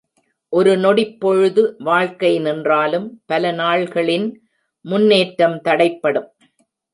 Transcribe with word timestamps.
ஒரு 0.53 0.71
நொடிப் 0.77 1.19
பொழுது 1.19 1.75
வாழ்க்கை 1.79 2.39
நின்றாலும் 2.39 3.05
பல 3.25 3.51
நாள்களின் 3.51 4.27
முன்னேற்றம் 4.85 5.61
தடைப்படும். 5.61 6.27